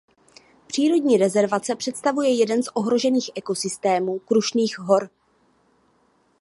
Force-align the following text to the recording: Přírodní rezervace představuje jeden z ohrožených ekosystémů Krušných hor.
Přírodní 0.67 1.17
rezervace 1.17 1.75
představuje 1.75 2.33
jeden 2.35 2.63
z 2.63 2.67
ohrožených 2.73 3.29
ekosystémů 3.35 4.19
Krušných 4.19 4.79
hor. 4.79 5.09